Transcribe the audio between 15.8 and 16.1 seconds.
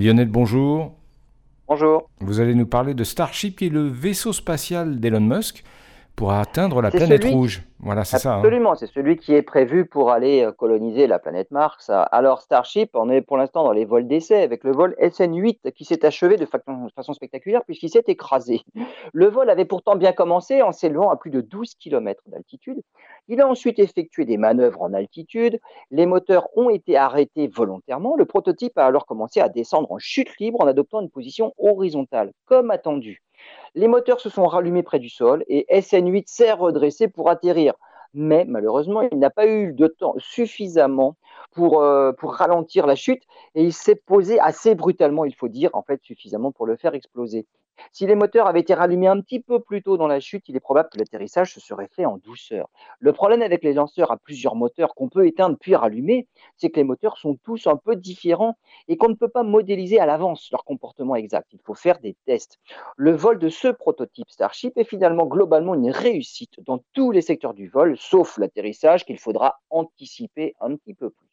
s'est